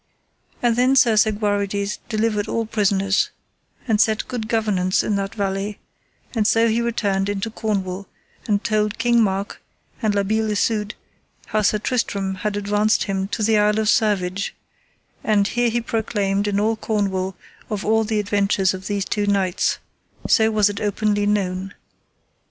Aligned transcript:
And 0.63 0.75
then 0.77 0.95
Sir 0.95 1.13
Segwarides 1.15 1.99
delivered 2.09 2.47
all 2.47 2.65
prisoners, 2.65 3.29
and 3.87 4.01
set 4.01 4.27
good 4.27 4.47
governance 4.47 5.03
in 5.03 5.15
that 5.17 5.35
valley; 5.35 5.77
and 6.33 6.47
so 6.47 6.67
he 6.67 6.81
returned 6.81 7.29
into 7.29 7.51
Cornwall, 7.51 8.07
and 8.47 8.63
told 8.63 8.97
King 8.97 9.21
Mark 9.21 9.61
and 10.01 10.15
La 10.15 10.23
Beale 10.23 10.49
Isoud 10.49 10.95
how 11.45 11.61
Sir 11.61 11.77
Tristram 11.77 12.33
had 12.41 12.57
advanced 12.57 13.03
him 13.03 13.27
to 13.27 13.43
the 13.43 13.59
Isle 13.59 13.77
of 13.77 13.89
Servage, 13.89 14.55
and 15.23 15.47
there 15.55 15.69
he 15.69 15.79
proclaimed 15.79 16.47
in 16.47 16.59
all 16.59 16.75
Cornwall 16.77 17.35
of 17.69 17.85
all 17.85 18.03
the 18.03 18.19
adventures 18.19 18.73
of 18.73 18.87
these 18.87 19.05
two 19.05 19.27
knights, 19.27 19.77
so 20.27 20.49
was 20.49 20.67
it 20.67 20.81
openly 20.81 21.27
known. 21.27 21.75